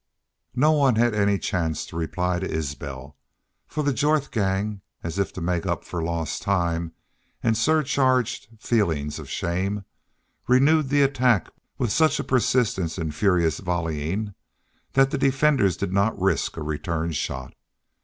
[0.55, 3.17] No one had any chance to reply to Isbel,
[3.67, 6.93] for the Jorth gang, as if to make up for lost time
[7.43, 9.85] and surcharged feelings of shame,
[10.47, 14.33] renewed the attack with such a persistent and furious volleying
[14.93, 17.53] that the defenders did not risk a return shot.